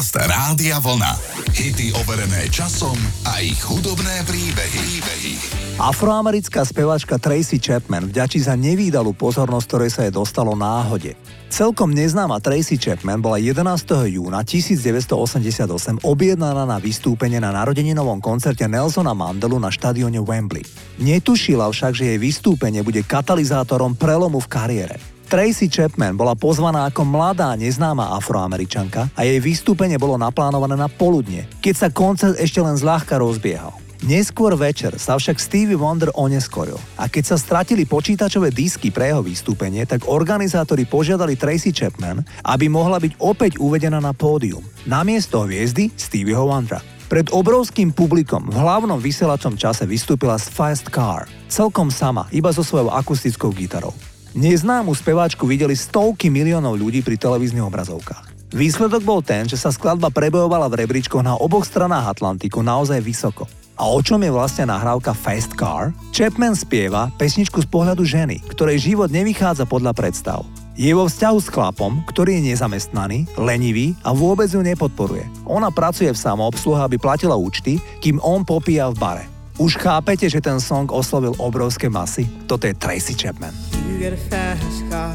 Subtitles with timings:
[0.00, 1.12] Podcast Rádia Vlna.
[1.52, 2.96] Hity overené časom
[3.28, 4.80] a ich hudobné príbehy.
[4.80, 5.32] príbehy.
[5.76, 11.20] Afroamerická spevačka Tracy Chapman vďačí za nevýdalú pozornosť, ktorej sa jej dostalo náhode.
[11.52, 13.60] Celkom neznáma Tracy Chapman bola 11.
[14.08, 15.68] júna 1988
[16.00, 20.64] objednaná na vystúpenie na narodeninovom koncerte Nelsona Mandelu na štadióne Wembley.
[20.96, 24.96] Netušila však, že jej vystúpenie bude katalizátorom prelomu v kariére.
[25.30, 31.46] Tracy Chapman bola pozvaná ako mladá neznáma afroameričanka a jej vystúpenie bolo naplánované na poludne,
[31.62, 33.70] keď sa koncert ešte len zľahka rozbiehal.
[34.02, 39.22] Neskôr večer sa však Stevie Wonder oneskoril a keď sa stratili počítačové disky pre jeho
[39.22, 44.66] vystúpenie, tak organizátori požiadali Tracy Chapman, aby mohla byť opäť uvedená na pódium.
[44.82, 46.82] Namiesto hviezdy Stevieho Wondera.
[47.06, 52.66] Pred obrovským publikom v hlavnom vysielacom čase vystúpila z Fast Car, celkom sama, iba so
[52.66, 53.94] svojou akustickou gitarou.
[54.30, 58.54] Neznámu speváčku videli stovky miliónov ľudí pri televíznych obrazovkách.
[58.54, 63.50] Výsledok bol ten, že sa skladba prebojovala v rebríčkoch na oboch stranách Atlantiku naozaj vysoko.
[63.74, 65.90] A o čom je vlastne nahrávka Fast Car?
[66.14, 70.46] Chapman spieva pesničku z pohľadu ženy, ktorej život nevychádza podľa predstav.
[70.78, 75.26] Je vo vzťahu s chlapom, ktorý je nezamestnaný, lenivý a vôbec ju nepodporuje.
[75.46, 79.24] Ona pracuje v samoobsluhe, aby platila účty, kým on popíja v bare.
[79.60, 82.24] Už chápete, že ten song oslovil obrovské masy?
[82.48, 83.52] Toto je Tracy Chapman.
[83.92, 85.12] You get a fast car.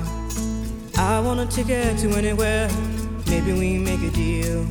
[1.02, 2.70] I want a ticket to anywhere.
[3.26, 4.62] Maybe we make a deal.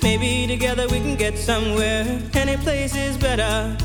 [0.00, 2.08] Maybe together we can get somewhere.
[2.32, 3.76] Any place is better.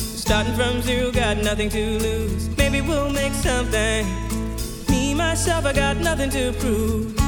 [0.00, 2.48] Starting from zero, got nothing to lose.
[2.56, 4.08] Maybe we'll make something.
[4.88, 7.27] Me, myself, I got nothing to prove.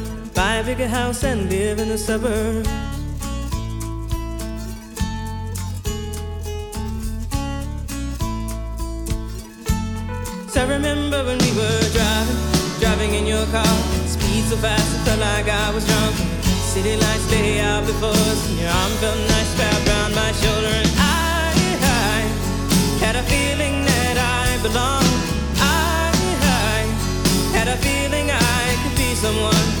[0.41, 2.67] Buy a bigger house and live in the suburbs.
[10.51, 12.39] So I remember when we were driving,
[12.79, 13.75] driving in your car.
[14.09, 16.15] Speed so fast, it felt like I was drunk.
[16.73, 20.73] City lights lay out before us, and your arm felt nice wrapped around my shoulder.
[20.81, 21.53] And I,
[21.85, 22.17] I
[22.97, 25.21] had a feeling that I belonged.
[25.61, 26.09] I,
[26.65, 26.81] I
[27.53, 29.80] had a feeling I could be someone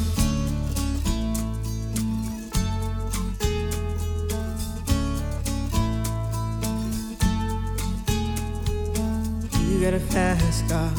[9.81, 10.93] Got a fast car?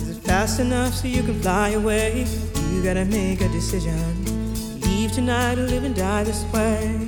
[0.00, 2.24] Is it fast enough so you can fly away?
[2.72, 4.00] You gotta make a decision.
[4.80, 7.04] Leave tonight or live and die this way.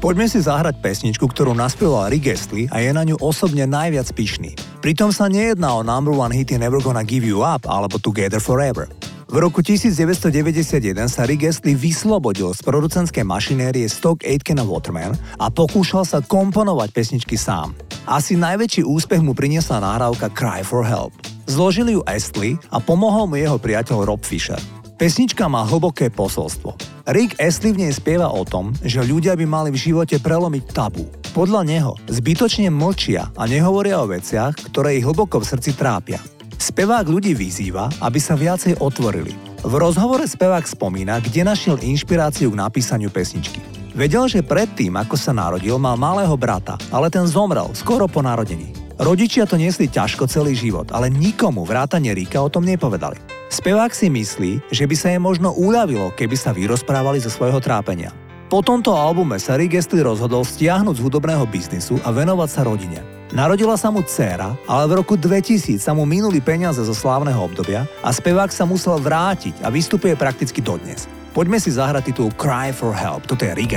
[0.00, 4.69] Poďme si zahrať pesničku, ktorú naspieval Rick Astley a je na ňu osobne najviac pyšný.
[4.80, 8.88] Pritom sa nejedná o number one hity Never Gonna Give You Up alebo Together Forever.
[9.28, 15.52] V roku 1991 sa Rick Astley vyslobodil z producentskej mašinérie Stock Aitken a Waterman a
[15.52, 17.76] pokúšal sa komponovať pesničky sám.
[18.08, 21.12] Asi najväčší úspech mu priniesla nahrávka Cry for Help.
[21.44, 24.79] Zložili ju Astley a pomohol mu jeho priateľ Rob Fisher.
[25.00, 26.76] Pesnička má hlboké posolstvo.
[27.08, 31.08] Rick Astley v nej spieva o tom, že ľudia by mali v živote prelomiť tabu.
[31.32, 36.20] Podľa neho zbytočne mlčia a nehovoria o veciach, ktoré ich hlboko v srdci trápia.
[36.60, 39.32] Spevák ľudí vyzýva, aby sa viacej otvorili.
[39.64, 43.64] V rozhovore spevák spomína, kde našiel inšpiráciu k napísaniu pesničky.
[43.96, 48.76] Vedel, že predtým, ako sa narodil, mal malého brata, ale ten zomrel skoro po narodení.
[49.00, 53.39] Rodičia to niesli ťažko celý život, ale nikomu vrátane Ríka o tom nepovedali.
[53.50, 58.14] Spevák si myslí, že by sa jej možno uľavilo, keby sa vyrozprávali zo svojho trápenia.
[58.46, 63.02] Po tomto albume sa Rick rozhodol stiahnuť z hudobného biznisu a venovať sa rodine.
[63.34, 67.90] Narodila sa mu dcéra, ale v roku 2000 sa mu minuli peniaze zo slávneho obdobia
[68.06, 71.10] a spevák sa musel vrátiť a vystupuje prakticky dodnes.
[71.34, 73.74] Poďme si zahrať titul Cry for Help, toto je Rick.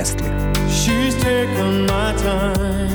[0.70, 2.93] She's taken my time,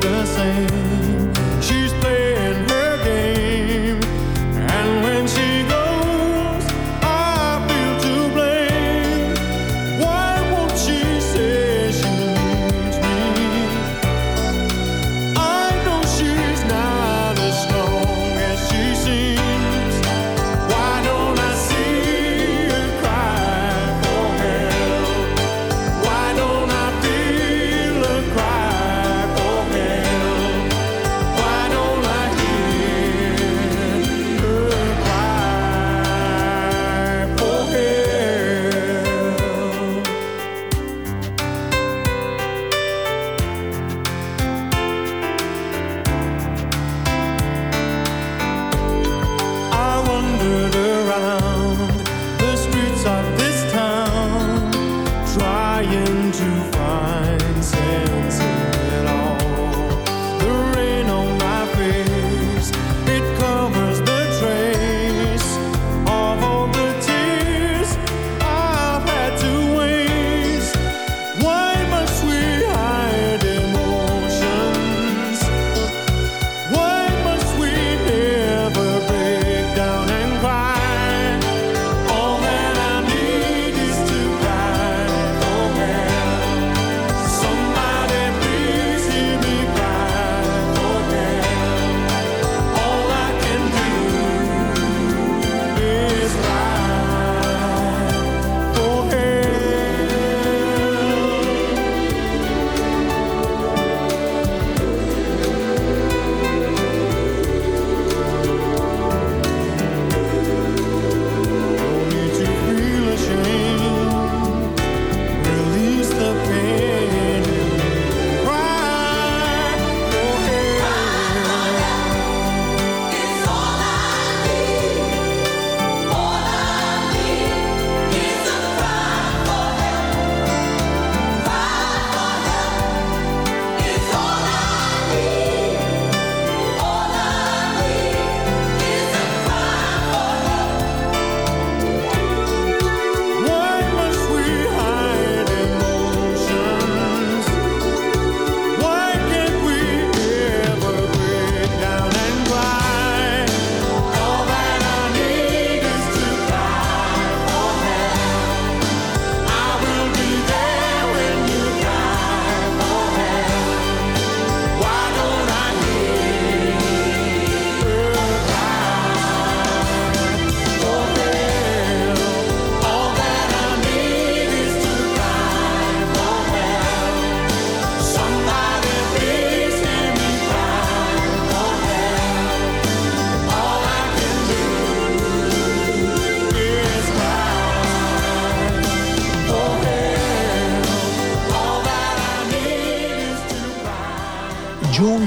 [0.00, 0.39] esperança.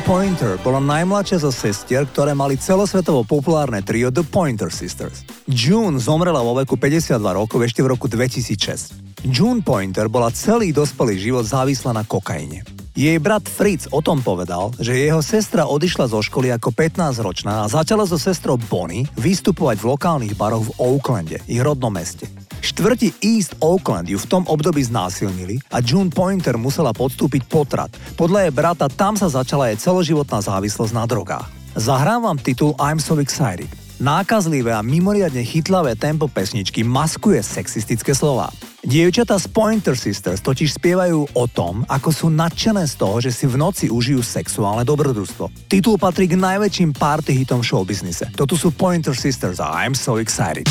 [0.03, 5.23] Pointer bola najmladšia zo sestier, ktoré mali celosvetovo populárne trio The Pointer Sisters.
[5.47, 9.23] June zomrela vo veku 52 rokov ešte v roku 2006.
[9.31, 12.67] June Pointer bola celý dospelý život závislá na kokaine.
[12.99, 17.71] Jej brat Fritz o tom povedal, že jeho sestra odišla zo školy ako 15-ročná a
[17.71, 22.27] začala so sestrou Bonnie vystupovať v lokálnych baroch v Oaklande, ich rodnom meste.
[22.63, 27.91] Štvrti East Oakland ju v tom období znásilnili a June Pointer musela podstúpiť potrat.
[28.15, 31.51] Podľa jej brata tam sa začala jej celoživotná závislosť na drogách.
[31.75, 33.67] Zahrám titul I'm So Excited.
[33.99, 38.47] Nákazlivé a mimoriadne chytlavé tempo pesničky maskuje sexistické slova.
[38.79, 43.43] Dievčatá z Pointer Sisters totiž spievajú o tom, ako sú nadšené z toho, že si
[43.43, 45.67] v noci užijú sexuálne dobrodružstvo.
[45.67, 48.31] Titul patrí k najväčším party hitom showbiznise.
[48.35, 50.67] Toto sú Pointer Sisters a I'm so excited.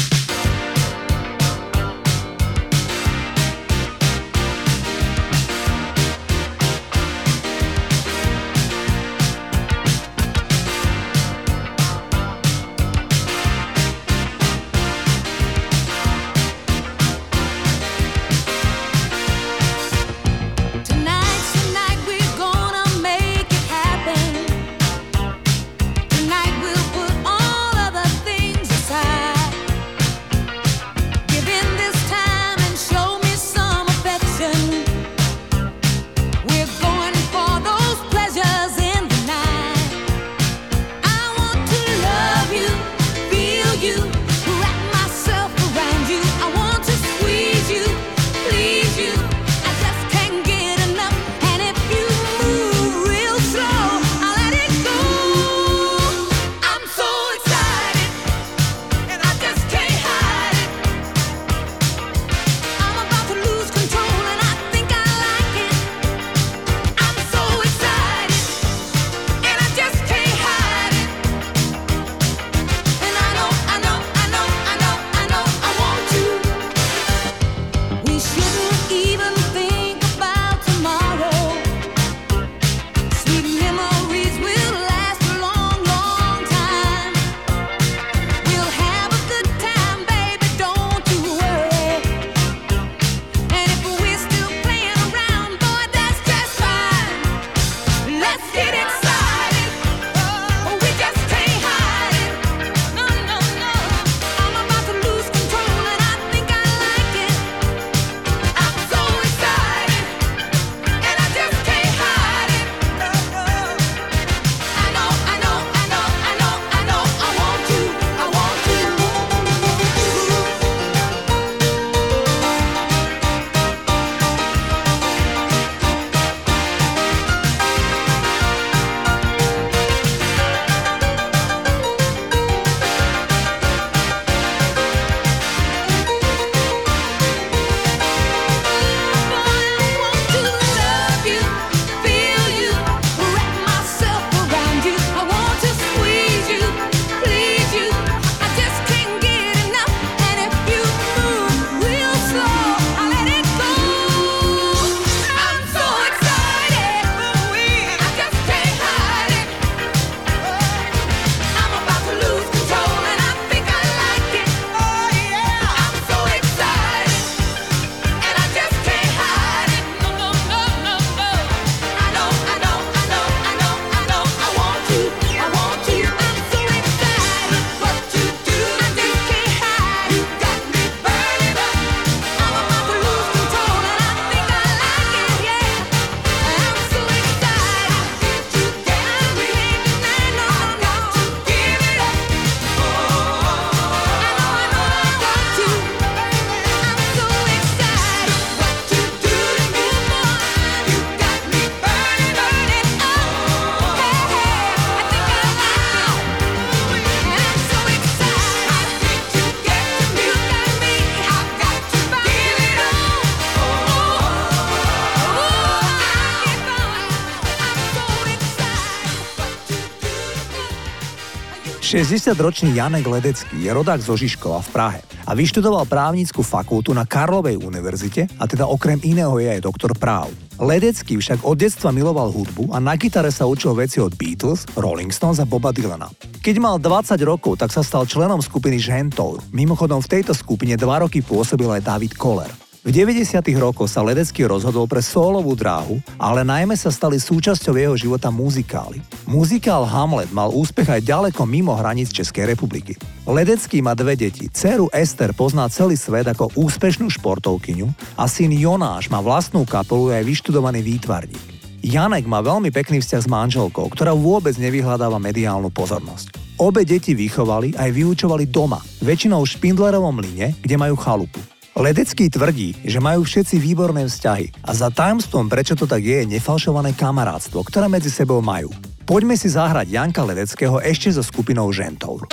[221.92, 227.60] 60-ročný Janek Ledecký je rodák zo Žižkova v Prahe a vyštudoval právnickú fakultu na Karlovej
[227.60, 230.32] univerzite a teda okrem iného je aj doktor práv.
[230.56, 235.12] Ledecký však od detstva miloval hudbu a na gitare sa učil veci od Beatles, Rolling
[235.12, 236.08] Stones a Boba Dylana.
[236.40, 239.44] Keď mal 20 rokov, tak sa stal členom skupiny Gentour.
[239.52, 242.61] Mimochodom v tejto skupine dva roky pôsobil aj David Koller.
[242.82, 243.38] V 90.
[243.62, 248.98] rokoch sa Ledecký rozhodol pre solovú dráhu, ale najmä sa stali súčasťou jeho života muzikály.
[249.22, 252.98] Muzikál Hamlet mal úspech aj ďaleko mimo hraníc Českej republiky.
[253.22, 254.50] Ledecký má dve deti.
[254.50, 257.86] Ceru Ester pozná celý svet ako úspešnú športovkyňu
[258.18, 261.46] a syn Jonáš má vlastnú kapelu a je vyštudovaný výtvarník.
[261.86, 266.58] Janek má veľmi pekný vzťah s manželkou, ktorá vôbec nevyhľadáva mediálnu pozornosť.
[266.58, 271.51] Obe deti vychovali aj vyučovali doma, väčšinou v Špindlerovom line, kde majú chalupu.
[271.72, 276.28] Ledecký tvrdí, že majú všetci výborné vzťahy a za tajomstvom, prečo to tak je, je
[276.28, 278.68] nefalšované kamarátstvo, ktoré medzi sebou majú.
[279.08, 282.28] Poďme si zahrať Janka Ledeckého ešte so skupinou Žentour.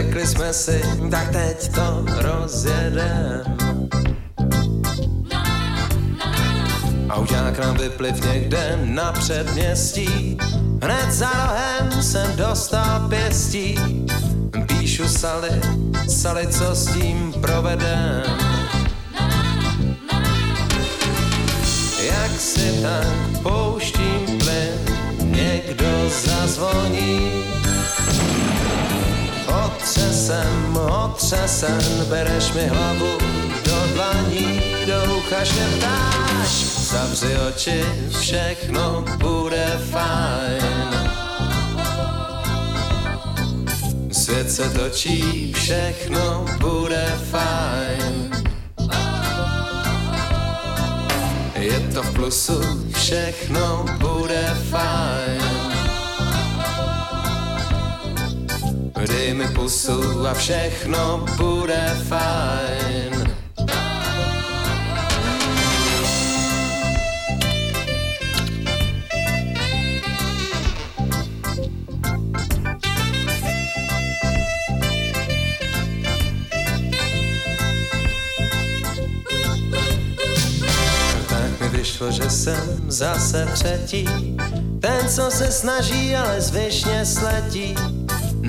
[0.00, 3.56] Řekli jsme si, tak teď to rozjedem.
[7.08, 10.38] Auták nám vypliv někde na předměstí,
[10.82, 13.78] hned za rohem jsem dostal pěstí.
[14.66, 15.60] Píšu sali,
[16.08, 18.22] sali, co s tím provedem.
[22.00, 27.44] Jak si tak pouštím plyn, někdo zazvoní
[29.76, 33.18] Otřesem, otřesem, bereš mi hlavu
[33.64, 36.50] do dlaní, do ucha šeptáš.
[36.90, 37.84] Zavři oči,
[38.20, 41.10] všechno bude fajn.
[44.12, 48.30] Svět se točí, všechno bude fajn.
[51.54, 52.60] Je to v plusu,
[52.94, 55.49] všechno bude fajn.
[59.06, 63.30] Dej mi pusu a všechno bude fajn.
[81.70, 84.08] Vyšlo, že jsem zase třetí,
[84.80, 87.74] ten, co se snaží, ale zvyšně sletí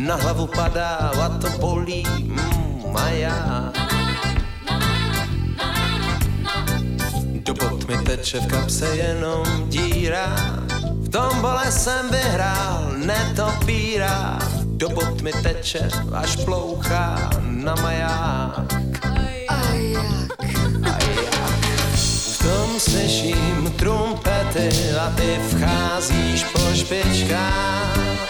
[0.01, 3.71] na hlavu padá a to bolí, mm, a já.
[7.45, 10.35] Do bot mi teče v kapse jenom díra,
[10.93, 14.39] v tom bole jsem vyhrál, netopíra.
[14.65, 18.73] Do bot mi teče, až plouchá na maják.
[22.31, 28.21] V tom slyším trumpety a ty vcházíš po špičkách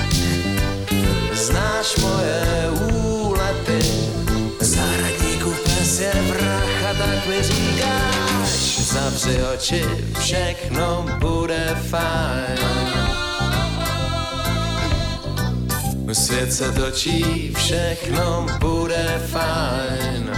[1.82, 3.82] znáš moje úlety.
[4.62, 9.86] Zahradníku pes je vrach a tak mi říkáš, zavři oči,
[10.20, 12.58] všechno bude fajn.
[16.14, 20.32] Svět se točí, všechno bude fajn.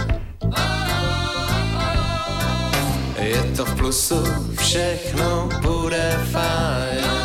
[3.18, 4.24] Je to v plusu,
[4.56, 7.23] všechno bude fajn.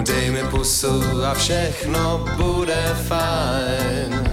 [0.00, 4.30] Dej mi pusu a všechno bude fajn.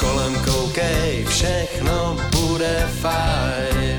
[0.00, 3.98] Kolem koukej, všechno bude fajn.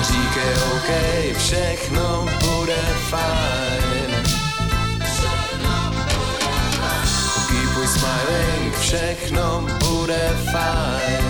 [0.00, 0.90] Říkej OK,
[1.36, 4.10] všechno bude fajn.
[7.48, 11.29] Keep we smiling, všechno bude fajn.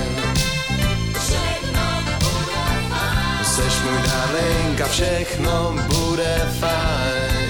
[4.20, 7.40] Seš můj darling a všechno bude fajn.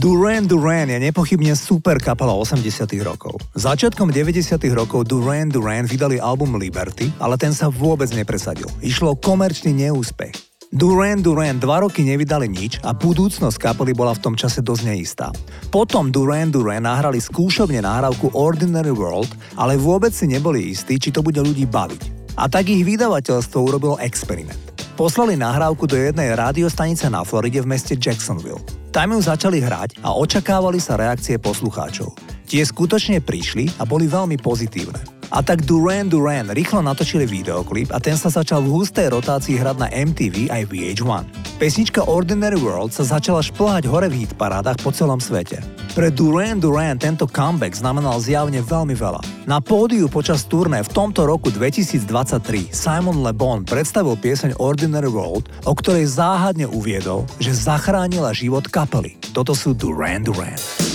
[0.00, 3.36] Duran Duran je nepochybne super kapela 80 rokov.
[3.52, 8.64] Začiatkom 90 rokov Duran Duran vydali album Liberty, ale ten sa vôbec nepresadil.
[8.80, 10.49] Išlo komerčný neúspech.
[10.70, 15.34] Duran Duran dva roky nevydali nič a budúcnosť kapely bola v tom čase dosť neistá.
[15.66, 21.26] Potom Duran Duran nahrali skúšobne nahrávku Ordinary World, ale vôbec si neboli istí, či to
[21.26, 22.30] bude ľudí baviť.
[22.38, 24.62] A tak ich vydavateľstvo urobilo experiment.
[24.94, 28.62] Poslali nahrávku do jednej rádiostanice na Floride v meste Jacksonville.
[28.94, 32.14] Tam ju začali hrať a očakávali sa reakcie poslucháčov.
[32.46, 35.19] Tie skutočne prišli a boli veľmi pozitívne.
[35.30, 39.76] A tak Duran Duran rýchlo natočili videoklip a ten sa začal v hustej rotácii hrať
[39.78, 41.22] na MTV aj VH1.
[41.62, 45.62] Pesnička Ordinary World sa začala šplhať hore v hit parádach po celom svete.
[45.94, 49.46] Pre Duran Duran tento comeback znamenal zjavne veľmi veľa.
[49.46, 55.46] Na pódiu počas turné v tomto roku 2023 Simon Le Bon predstavil pieseň Ordinary World,
[55.62, 59.14] o ktorej záhadne uviedol, že zachránila život kapely.
[59.30, 60.89] Toto sú Duran Duran.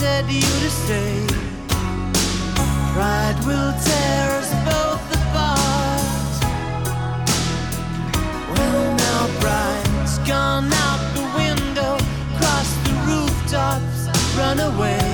[0.00, 1.26] wanted you to stay.
[2.94, 6.30] Pride will tear us both apart.
[8.56, 11.98] Well, now pride's gone out the window,
[12.38, 14.08] crossed the rooftops,
[14.38, 15.09] run away.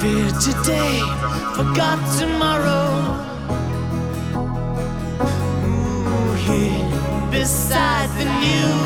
[0.00, 1.00] disappeared today,
[1.54, 2.88] forgot tomorrow.
[5.66, 8.79] Ooh, here beside the new.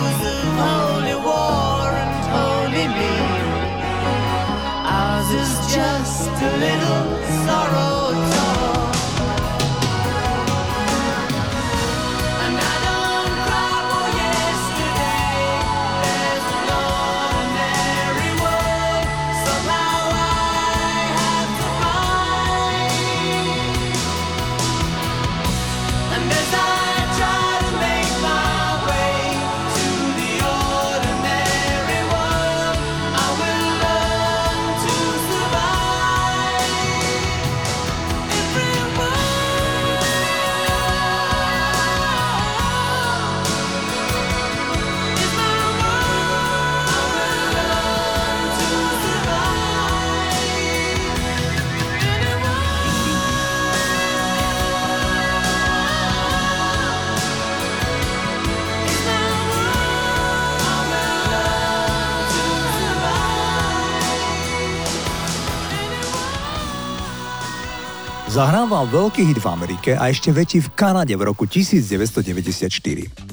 [68.35, 72.67] Zahrám vám veľký hit v Amerike a ešte väčší v Kanade v roku 1994.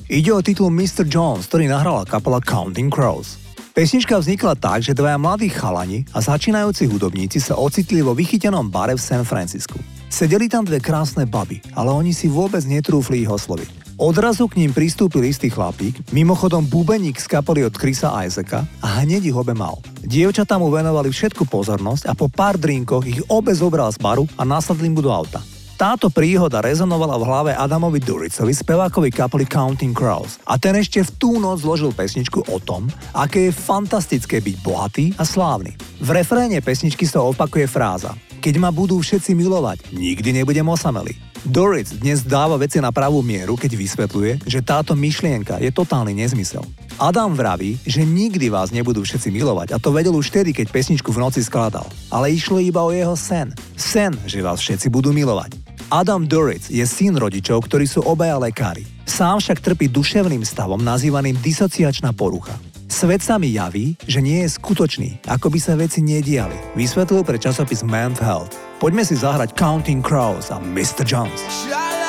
[0.05, 1.09] Ide o titul Mr.
[1.09, 3.41] Jones, ktorý nahrala kapela Counting Crows.
[3.73, 8.93] Pesnička vznikla tak, že dvaja mladí chalani a začínajúci hudobníci sa ocitli vo vychytenom bare
[8.93, 9.81] v San Francisku.
[10.05, 13.80] Sedeli tam dve krásne baby, ale oni si vôbec netrúfli ich osloviť.
[14.01, 19.29] Odrazu k ním pristúpil istý chlapík, mimochodom bubeník z kapely od Chrisa Isaaca a hneď
[19.29, 19.77] ich obe mal.
[20.01, 24.41] Dievčatá mu venovali všetku pozornosť a po pár drinkoch ich obe zobral z baru a
[24.41, 25.45] nasadli mu do auta.
[25.77, 30.41] Táto príhoda rezonovala v hlave Adamovi Duricovi, spevákovi kapely Counting Crows.
[30.49, 35.13] A ten ešte v tú noc zložil pesničku o tom, aké je fantastické byť bohatý
[35.21, 35.77] a slávny.
[36.01, 41.13] V refréne pesničky sa opakuje fráza Keď ma budú všetci milovať, nikdy nebudem osamelý.
[41.45, 46.65] Doris dnes dáva veci na pravú mieru, keď vysvetľuje, že táto myšlienka je totálny nezmysel.
[46.97, 51.13] Adam vraví, že nikdy vás nebudú všetci milovať a to vedel už vtedy, keď pesničku
[51.13, 51.85] v noci skladal.
[52.09, 53.53] Ale išlo iba o jeho sen.
[53.77, 55.61] Sen, že vás všetci budú milovať.
[55.93, 58.89] Adam Duritz je syn rodičov, ktorí sú obaja lekári.
[59.05, 62.57] Sám však trpí duševným stavom nazývaným disociačná porucha.
[62.91, 67.39] Svet sa mi javí, že nie je skutočný, ako by sa veci nediali, vysvetlil pre
[67.39, 68.59] časopis Men's Health.
[68.83, 71.07] Poďme si zahrať Counting Crows a Mr.
[71.07, 71.39] Jones.
[71.71, 72.00] Dave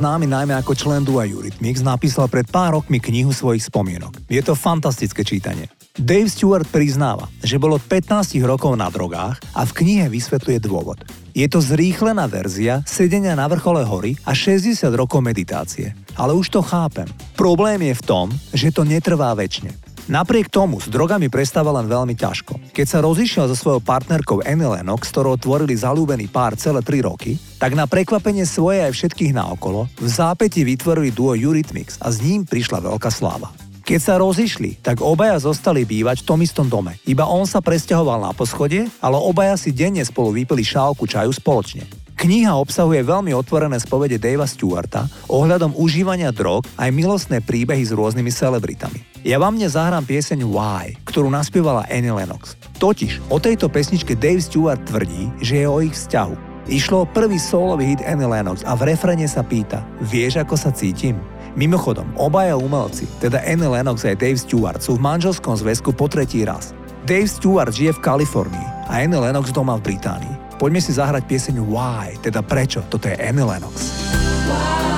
[0.00, 4.16] známy najmä ako člen dua Eurythmics, napísal pred pár rokmi knihu svojich spomienok.
[4.32, 5.68] Je to fantastické čítanie.
[5.92, 11.04] Dave Stewart priznáva, že bolo 15 rokov na drogách a v knihe vysvetľuje dôvod.
[11.36, 15.92] Je to zrýchlená verzia sedenia na vrchole hory a 60 rokov meditácie.
[16.16, 17.04] Ale už to chápem.
[17.36, 19.89] Problém je v tom, že to netrvá väčšine.
[20.08, 22.72] Napriek tomu s drogami prestáva len veľmi ťažko.
[22.72, 27.36] Keď sa rozišiel so svojou partnerkou Annie Lennox, ktorou tvorili zalúbený pár celé 3 roky,
[27.60, 32.48] tak na prekvapenie svoje aj všetkých naokolo v zápäti vytvorili duo Eurythmics a s ním
[32.48, 33.52] prišla veľká sláva.
[33.90, 36.94] Keď sa rozišli, tak obaja zostali bývať v tom istom dome.
[37.10, 41.99] Iba on sa presťahoval na poschodie, ale obaja si denne spolu vypili šálku čaju spoločne.
[42.20, 48.28] Kniha obsahuje veľmi otvorené spovede Davea Stewarta ohľadom užívania drog aj milostné príbehy s rôznymi
[48.28, 49.24] celebritami.
[49.24, 52.60] Ja vám dnes zahrám pieseň Why, ktorú naspievala Annie Lennox.
[52.76, 56.68] Totiž o tejto pesničke Dave Stewart tvrdí, že je o ich vzťahu.
[56.68, 60.68] Išlo o prvý solový hit Annie Lennox a v refrene sa pýta, vieš ako sa
[60.76, 61.16] cítim?
[61.56, 66.44] Mimochodom, obaja umelci, teda Annie Lennox a Dave Stewart, sú v manželskom zväzku po tretí
[66.44, 66.76] raz.
[67.08, 70.39] Dave Stewart žije v Kalifornii a Annie Lennox doma v Británii.
[70.60, 74.10] Poďme si zahrať pieseň Why, teda prečo, toto je Annie Lennox.
[74.50, 74.89] for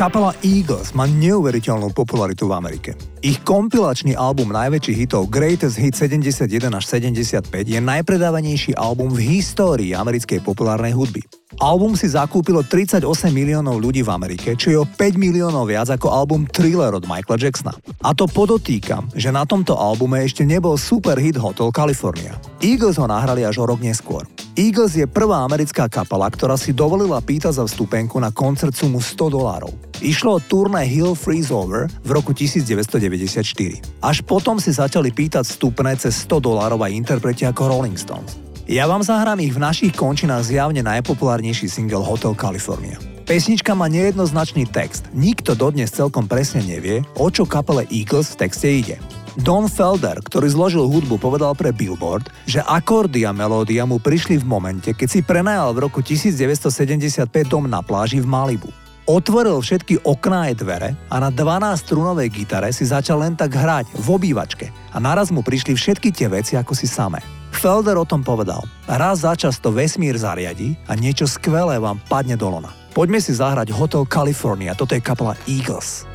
[0.00, 2.96] Kapela Eagles má neuveriteľnú popularitu v Amerike.
[3.20, 9.92] Ich kompilačný album najväčších hitov Greatest Hit 71 až 75 je najpredávanejší album v histórii
[9.92, 11.20] americkej populárnej hudby.
[11.60, 16.08] Album si zakúpilo 38 miliónov ľudí v Amerike, čo je o 5 miliónov viac ako
[16.08, 17.76] album Thriller od Michaela Jacksona.
[18.00, 22.32] A to podotýkam, že na tomto albume ešte nebol super hit Hotel California.
[22.64, 24.24] Eagles ho nahrali až o rok neskôr.
[24.56, 29.20] Eagles je prvá americká kapela, ktorá si dovolila pýtať za vstupenku na koncert sumu 100
[29.28, 29.76] dolárov.
[30.00, 34.00] Išlo o turné Hill Freeze Over v roku 1994.
[34.00, 38.49] Až potom si začali pýtať vstupné cez 100 dolárov aj interpreti ako Rolling Stones.
[38.70, 43.02] Ja vám zahrám ich v našich končinách zjavne najpopulárnejší single Hotel California.
[43.26, 48.70] Pesnička má nejednoznačný text, nikto dodnes celkom presne nevie, o čo kapele Eagles v texte
[48.70, 49.02] ide.
[49.42, 54.46] Don Felder, ktorý zložil hudbu, povedal pre Billboard, že akordy a melódia mu prišli v
[54.46, 58.70] momente, keď si prenajal v roku 1975 dom na pláži v Malibu.
[59.10, 64.06] Otvoril všetky okná aj dvere a na 12-strunovej gitare si začal len tak hrať v
[64.14, 67.39] obývačke a naraz mu prišli všetky tie veci ako si samé.
[67.60, 72.32] Felder o tom povedal, raz za čas to vesmír zariadi a niečo skvelé vám padne
[72.32, 72.72] do lona.
[72.96, 76.08] Poďme si zahrať Hotel California, toto je kapela Eagles.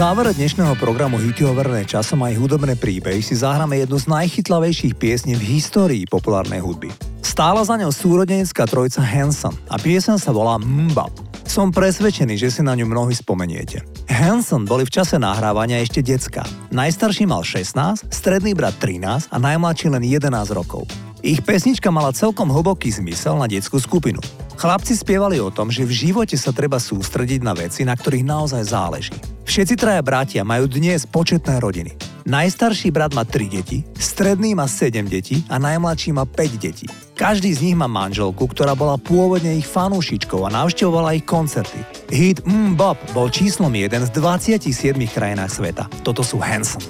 [0.00, 5.36] Závere dnešného programu Hity overené časom aj hudobné príbehy si zahráme jednu z najchytlavejších piesní
[5.36, 6.88] v histórii populárnej hudby.
[7.20, 11.12] Stála za ňou súrodenecká trojca Hanson a piesen sa volá Mbap.
[11.44, 13.84] Som presvedčený, že si na ňu mnohí spomeniete.
[14.08, 16.48] Hanson boli v čase nahrávania ešte decka.
[16.72, 20.88] Najstarší mal 16, stredný brat 13 a najmladší len 11 rokov.
[21.20, 24.24] Ich pesnička mala celkom hlboký zmysel na detskú skupinu.
[24.56, 28.64] Chlapci spievali o tom, že v živote sa treba sústrediť na veci, na ktorých naozaj
[28.64, 29.39] záleží.
[29.50, 31.98] Všetci traja bratia majú dnes početné rodiny.
[32.22, 36.86] Najstarší brat má 3 deti, stredný má 7 detí a najmladší má 5 detí.
[37.18, 41.82] Každý z nich má manželku, ktorá bola pôvodne ich fanúšičkou a navštevovala ich koncerty.
[42.14, 44.70] Hit Mm Bob bol číslom 1 z 27
[45.10, 45.90] krajinách sveta.
[46.06, 46.86] Toto sú Hanson.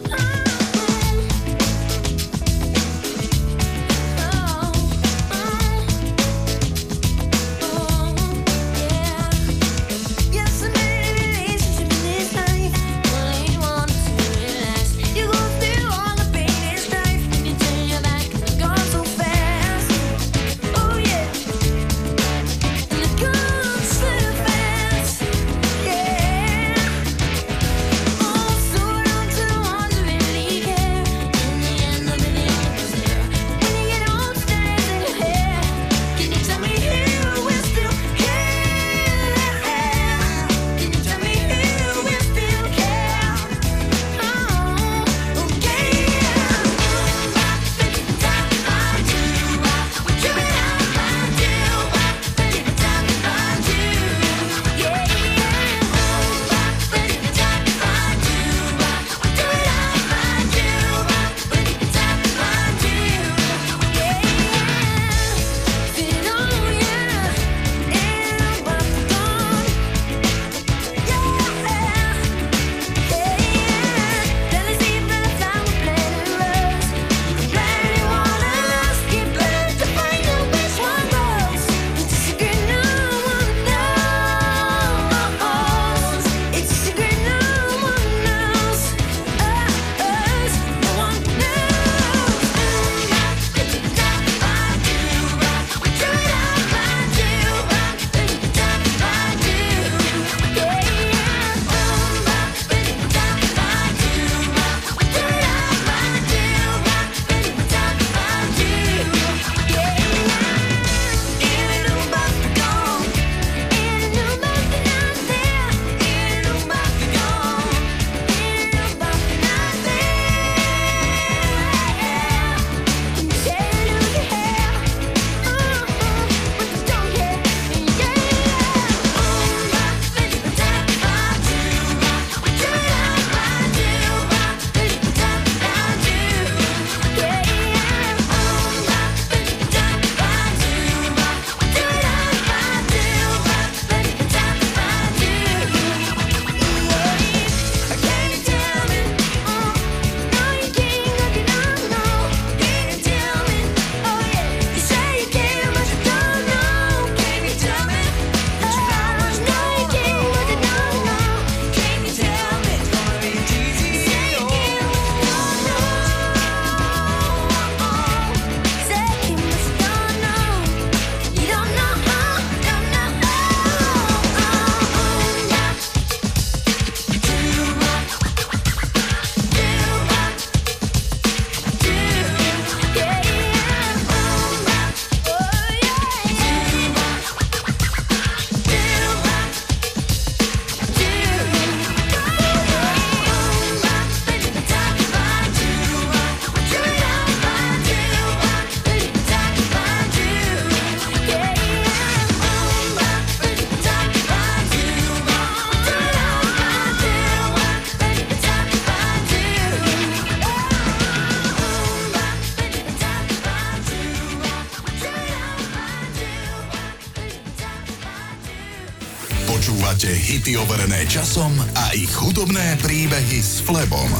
[220.50, 224.10] Hity overené časom a ich hudobné príbehy s Flebom.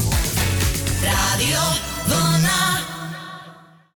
[1.03, 1.80] Rádio.